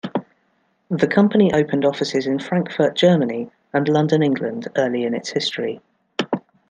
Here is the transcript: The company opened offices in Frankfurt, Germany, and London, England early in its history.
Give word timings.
The 0.89 1.05
company 1.05 1.53
opened 1.53 1.85
offices 1.85 2.25
in 2.25 2.39
Frankfurt, 2.39 2.95
Germany, 2.95 3.51
and 3.71 3.87
London, 3.87 4.23
England 4.23 4.67
early 4.75 5.03
in 5.03 5.13
its 5.13 5.29
history. 5.29 5.79